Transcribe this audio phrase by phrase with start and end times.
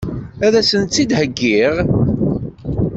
[0.45, 1.73] Ad sen-tt-id-heggiɣ?